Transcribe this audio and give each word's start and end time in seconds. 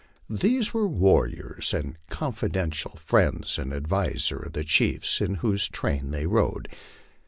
These 0.31 0.73
were 0.73 0.87
warriors 0.87 1.75
and 1.75 1.95
confidential 2.09 2.95
friends 2.95 3.59
and 3.59 3.71
advisers 3.71 4.47
of 4.47 4.53
the 4.53 4.63
chiefs 4.63 5.21
in 5.21 5.35
whose 5.45 5.69
train 5.69 6.09
they 6.09 6.25
rode. 6.25 6.67